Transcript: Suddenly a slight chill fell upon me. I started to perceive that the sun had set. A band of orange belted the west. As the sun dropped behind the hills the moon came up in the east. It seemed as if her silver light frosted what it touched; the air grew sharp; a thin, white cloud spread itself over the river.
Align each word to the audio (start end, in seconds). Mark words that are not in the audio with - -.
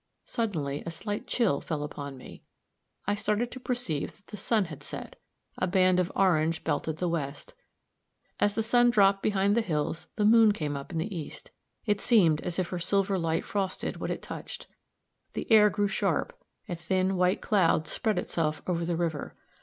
Suddenly 0.25 0.81
a 0.83 0.89
slight 0.89 1.27
chill 1.27 1.61
fell 1.61 1.83
upon 1.83 2.17
me. 2.17 2.41
I 3.05 3.13
started 3.13 3.51
to 3.51 3.59
perceive 3.59 4.15
that 4.15 4.27
the 4.29 4.35
sun 4.35 4.65
had 4.65 4.81
set. 4.81 5.15
A 5.59 5.67
band 5.67 5.99
of 5.99 6.11
orange 6.15 6.63
belted 6.63 6.97
the 6.97 7.07
west. 7.07 7.53
As 8.39 8.55
the 8.55 8.63
sun 8.63 8.89
dropped 8.89 9.21
behind 9.21 9.55
the 9.55 9.61
hills 9.61 10.07
the 10.15 10.25
moon 10.25 10.53
came 10.53 10.75
up 10.75 10.91
in 10.91 10.97
the 10.97 11.15
east. 11.15 11.51
It 11.85 12.01
seemed 12.01 12.41
as 12.41 12.57
if 12.57 12.69
her 12.69 12.79
silver 12.79 13.19
light 13.19 13.45
frosted 13.45 13.97
what 13.97 14.09
it 14.09 14.23
touched; 14.23 14.65
the 15.33 15.45
air 15.51 15.69
grew 15.69 15.87
sharp; 15.87 16.35
a 16.67 16.73
thin, 16.75 17.15
white 17.15 17.41
cloud 17.43 17.87
spread 17.87 18.17
itself 18.17 18.63
over 18.65 18.83
the 18.83 18.97
river. 18.97 19.35